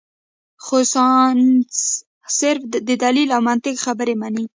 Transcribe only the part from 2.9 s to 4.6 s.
دليل او منطق خبره مني-